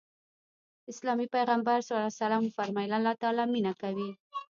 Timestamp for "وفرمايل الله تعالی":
2.45-3.45